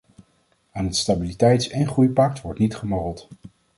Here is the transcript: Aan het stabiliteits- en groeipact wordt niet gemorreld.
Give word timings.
Aan 0.71 0.85
het 0.85 0.95
stabiliteits- 0.95 1.69
en 1.69 1.87
groeipact 1.87 2.41
wordt 2.41 2.59
niet 2.59 2.75
gemorreld. 2.75 3.27